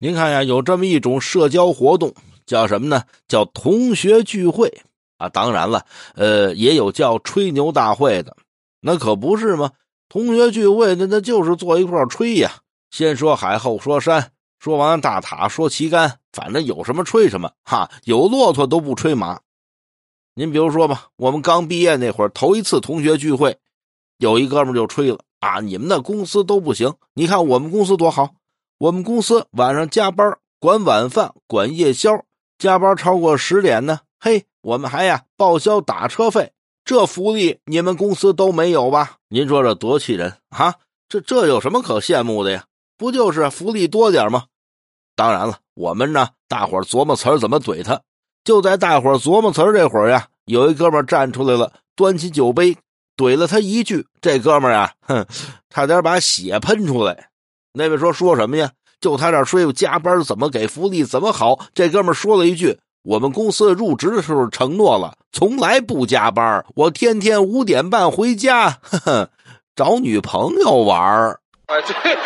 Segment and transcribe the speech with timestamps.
[0.00, 2.14] 您看呀，有这么一种社交活动，
[2.46, 3.02] 叫什么呢？
[3.26, 4.82] 叫同学聚会
[5.16, 5.28] 啊。
[5.28, 8.36] 当然了，呃，也有叫吹牛大会的，
[8.80, 9.72] 那可不是吗？
[10.08, 12.52] 同学聚会那那就是坐一块吹呀，
[12.92, 14.30] 先说海，后说山，
[14.60, 17.50] 说完大塔，说旗杆，反正有什么吹什么。
[17.64, 19.40] 哈，有骆驼都不吹马。
[20.36, 23.58] 您比如说吧，我们刚毕业那会儿，头一次同学聚会，
[24.18, 28.36] 有一哥们就吹了啊，你们那公司都不行，你看我们公司多好。
[28.78, 32.24] 我们公司晚上加班，管晚饭，管夜宵，
[32.58, 36.52] 加班超过十点呢，嘿，我们还呀报销打车费，
[36.84, 39.16] 这福利你们公司都没有吧？
[39.28, 40.76] 您说这多气人啊！
[41.08, 42.66] 这这有什么可羡慕的呀？
[42.96, 44.44] 不就是福利多点吗？
[45.16, 48.00] 当然了，我们呢，大伙琢磨词儿怎么怼他。
[48.44, 52.76] 就在大伙琢磨词儿这会儿呀，有一哥们站出来了，端起酒杯
[53.16, 54.06] 怼了他一句。
[54.20, 55.26] 这哥们啊，哼，
[55.68, 57.30] 差点把血喷出来。
[57.72, 58.70] 那位说说什么呀？
[59.00, 61.58] 就他这说加班怎么给福利怎么好？
[61.72, 69.30] 这哥们说了一句：“我们公司入职的时候承诺了，从来不加班，我天天五点半回家，呵呵，
[69.76, 72.16] 找女朋友玩儿。”啊，对。